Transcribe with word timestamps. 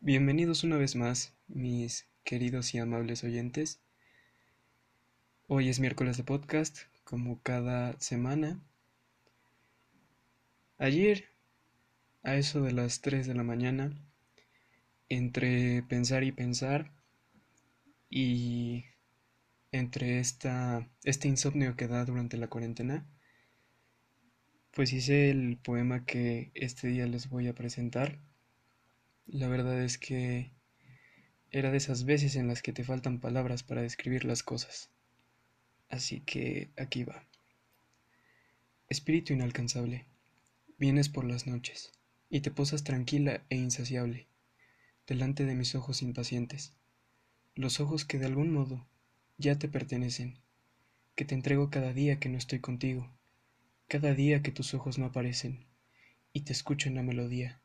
Bienvenidos 0.00 0.62
una 0.62 0.76
vez 0.76 0.94
más, 0.94 1.34
mis 1.48 2.06
queridos 2.22 2.72
y 2.72 2.78
amables 2.78 3.24
oyentes. 3.24 3.80
Hoy 5.48 5.68
es 5.68 5.80
miércoles 5.80 6.16
de 6.16 6.22
podcast, 6.22 6.78
como 7.02 7.42
cada 7.42 7.98
semana. 7.98 8.60
Ayer, 10.78 11.24
a 12.22 12.36
eso 12.36 12.62
de 12.62 12.70
las 12.70 13.00
3 13.00 13.26
de 13.26 13.34
la 13.34 13.42
mañana, 13.42 13.90
entre 15.08 15.82
pensar 15.82 16.22
y 16.22 16.30
pensar, 16.30 16.92
y 18.08 18.84
entre 19.72 20.20
esta, 20.20 20.88
este 21.02 21.26
insomnio 21.26 21.74
que 21.74 21.88
da 21.88 22.04
durante 22.04 22.36
la 22.36 22.46
cuarentena, 22.46 23.04
pues 24.70 24.92
hice 24.92 25.30
el 25.30 25.56
poema 25.56 26.06
que 26.06 26.52
este 26.54 26.86
día 26.86 27.06
les 27.08 27.28
voy 27.28 27.48
a 27.48 27.54
presentar 27.56 28.20
la 29.28 29.46
verdad 29.46 29.82
es 29.82 29.98
que 29.98 30.50
era 31.50 31.70
de 31.70 31.76
esas 31.76 32.04
veces 32.04 32.34
en 32.34 32.48
las 32.48 32.62
que 32.62 32.72
te 32.72 32.82
faltan 32.82 33.20
palabras 33.20 33.62
para 33.62 33.82
describir 33.82 34.24
las 34.24 34.42
cosas. 34.42 34.90
Así 35.90 36.20
que 36.20 36.70
aquí 36.78 37.04
va. 37.04 37.24
Espíritu 38.88 39.34
inalcanzable, 39.34 40.06
vienes 40.78 41.10
por 41.10 41.24
las 41.24 41.46
noches 41.46 41.92
y 42.30 42.40
te 42.40 42.50
posas 42.50 42.84
tranquila 42.84 43.42
e 43.50 43.56
insaciable 43.56 44.26
delante 45.06 45.44
de 45.44 45.54
mis 45.54 45.74
ojos 45.74 46.02
impacientes, 46.02 46.72
los 47.54 47.80
ojos 47.80 48.04
que 48.04 48.18
de 48.18 48.26
algún 48.26 48.52
modo 48.52 48.86
ya 49.38 49.58
te 49.58 49.68
pertenecen, 49.68 50.38
que 51.14 51.24
te 51.24 51.34
entrego 51.34 51.70
cada 51.70 51.92
día 51.92 52.18
que 52.18 52.28
no 52.28 52.36
estoy 52.36 52.60
contigo, 52.60 53.10
cada 53.88 54.14
día 54.14 54.42
que 54.42 54.52
tus 54.52 54.74
ojos 54.74 54.98
no 54.98 55.06
aparecen, 55.06 55.66
y 56.34 56.42
te 56.42 56.52
escucho 56.52 56.90
en 56.90 56.94
la 56.94 57.02
melodía 57.02 57.58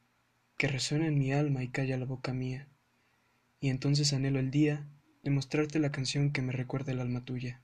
que 0.58 0.68
resuena 0.68 1.08
en 1.08 1.18
mi 1.18 1.34
alma 1.34 1.64
y 1.64 1.70
calla 1.70 1.98
la 1.98 2.06
boca 2.06 2.34
mía, 2.34 2.68
y 3.60 3.70
entonces 3.70 4.14
anhelo 4.14 4.40
el 4.40 4.52
día 4.52 4.88
de 5.24 5.32
mostrarte 5.32 5.80
la 5.80 5.92
canción 5.92 6.32
que 6.32 6.42
me 6.42 6.52
recuerda 6.52 6.92
el 6.92 7.00
alma 7.00 7.24
tuya. 7.24 7.62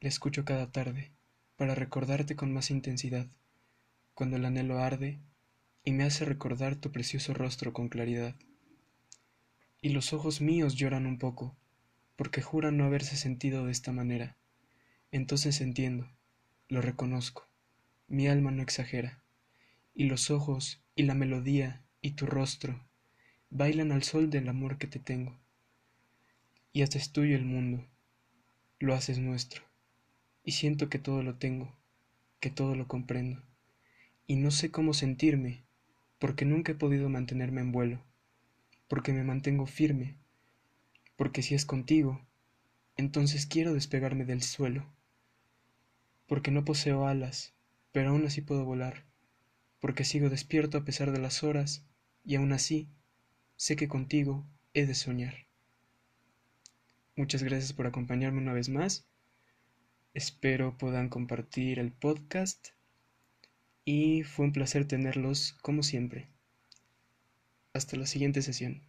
La 0.00 0.08
escucho 0.08 0.44
cada 0.44 0.70
tarde, 0.70 1.12
para 1.56 1.74
recordarte 1.74 2.36
con 2.36 2.52
más 2.52 2.70
intensidad, 2.70 3.26
cuando 4.14 4.36
el 4.36 4.44
anhelo 4.44 4.78
arde 4.78 5.20
y 5.84 5.92
me 5.92 6.04
hace 6.04 6.24
recordar 6.24 6.76
tu 6.76 6.90
precioso 6.90 7.32
rostro 7.34 7.72
con 7.72 7.88
claridad. 7.88 8.34
Y 9.80 9.90
los 9.90 10.12
ojos 10.12 10.40
míos 10.40 10.74
lloran 10.74 11.06
un 11.06 11.18
poco, 11.18 11.56
porque 12.16 12.42
juran 12.42 12.76
no 12.76 12.84
haberse 12.84 13.16
sentido 13.16 13.66
de 13.66 13.72
esta 13.72 13.92
manera. 13.92 14.36
Entonces 15.12 15.60
entiendo, 15.60 16.10
lo 16.68 16.82
reconozco, 16.82 17.48
mi 18.08 18.26
alma 18.26 18.50
no 18.50 18.62
exagera, 18.62 19.22
y 19.94 20.04
los 20.04 20.30
ojos 20.30 20.82
y 20.96 21.04
la 21.04 21.14
melodía 21.14 21.85
y 22.06 22.12
tu 22.12 22.24
rostro 22.24 22.78
bailan 23.50 23.90
al 23.90 24.04
sol 24.04 24.30
del 24.30 24.48
amor 24.48 24.78
que 24.78 24.86
te 24.86 25.00
tengo. 25.00 25.36
Y 26.72 26.82
haces 26.82 27.10
tuyo 27.10 27.34
el 27.34 27.44
mundo, 27.44 27.84
lo 28.78 28.94
haces 28.94 29.18
nuestro, 29.18 29.64
y 30.44 30.52
siento 30.52 30.88
que 30.88 31.00
todo 31.00 31.24
lo 31.24 31.34
tengo, 31.34 31.74
que 32.38 32.48
todo 32.48 32.76
lo 32.76 32.86
comprendo, 32.86 33.42
y 34.28 34.36
no 34.36 34.52
sé 34.52 34.70
cómo 34.70 34.94
sentirme, 34.94 35.64
porque 36.20 36.44
nunca 36.44 36.70
he 36.70 36.74
podido 36.76 37.08
mantenerme 37.08 37.60
en 37.60 37.72
vuelo, 37.72 38.00
porque 38.86 39.12
me 39.12 39.24
mantengo 39.24 39.66
firme, 39.66 40.14
porque 41.16 41.42
si 41.42 41.56
es 41.56 41.66
contigo, 41.66 42.24
entonces 42.96 43.46
quiero 43.46 43.74
despegarme 43.74 44.24
del 44.24 44.42
suelo, 44.42 44.86
porque 46.28 46.52
no 46.52 46.64
poseo 46.64 47.08
alas, 47.08 47.52
pero 47.90 48.10
aún 48.10 48.24
así 48.26 48.42
puedo 48.42 48.64
volar, 48.64 49.02
porque 49.80 50.04
sigo 50.04 50.30
despierto 50.30 50.78
a 50.78 50.84
pesar 50.84 51.10
de 51.10 51.18
las 51.18 51.42
horas, 51.42 51.82
y 52.26 52.34
aún 52.34 52.52
así 52.52 52.88
sé 53.56 53.76
que 53.76 53.88
contigo 53.88 54.44
he 54.74 54.84
de 54.84 54.94
soñar. 54.94 55.46
Muchas 57.14 57.42
gracias 57.42 57.72
por 57.72 57.86
acompañarme 57.86 58.42
una 58.42 58.52
vez 58.52 58.68
más. 58.68 59.06
Espero 60.12 60.76
puedan 60.76 61.08
compartir 61.08 61.78
el 61.78 61.92
podcast 61.92 62.68
y 63.84 64.24
fue 64.24 64.46
un 64.46 64.52
placer 64.52 64.86
tenerlos 64.86 65.54
como 65.62 65.82
siempre. 65.82 66.28
Hasta 67.72 67.96
la 67.96 68.06
siguiente 68.06 68.42
sesión. 68.42 68.82